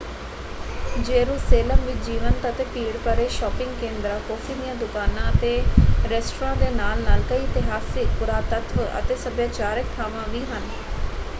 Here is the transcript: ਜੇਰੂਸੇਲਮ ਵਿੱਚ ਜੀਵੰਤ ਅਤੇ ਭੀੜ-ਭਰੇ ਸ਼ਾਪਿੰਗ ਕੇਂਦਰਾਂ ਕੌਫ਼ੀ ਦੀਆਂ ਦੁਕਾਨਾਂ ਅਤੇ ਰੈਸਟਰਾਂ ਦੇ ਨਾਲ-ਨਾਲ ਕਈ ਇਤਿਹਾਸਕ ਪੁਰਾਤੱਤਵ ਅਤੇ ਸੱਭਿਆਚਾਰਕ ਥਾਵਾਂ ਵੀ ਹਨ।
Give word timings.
ਜੇਰੂਸੇਲਮ 0.99 1.81
ਵਿੱਚ 1.81 1.97
ਜੀਵੰਤ 2.05 2.47
ਅਤੇ 2.49 2.63
ਭੀੜ-ਭਰੇ 2.67 3.27
ਸ਼ਾਪਿੰਗ 3.31 3.75
ਕੇਂਦਰਾਂ 3.81 4.19
ਕੌਫ਼ੀ 4.21 4.53
ਦੀਆਂ 4.53 4.73
ਦੁਕਾਨਾਂ 4.75 5.29
ਅਤੇ 5.31 5.51
ਰੈਸਟਰਾਂ 6.09 6.55
ਦੇ 6.55 6.69
ਨਾਲ-ਨਾਲ 6.71 7.23
ਕਈ 7.29 7.43
ਇਤਿਹਾਸਕ 7.43 8.17
ਪੁਰਾਤੱਤਵ 8.19 8.83
ਅਤੇ 8.99 9.15
ਸੱਭਿਆਚਾਰਕ 9.17 9.95
ਥਾਵਾਂ 9.97 10.27
ਵੀ 10.29 10.43
ਹਨ। 10.47 10.69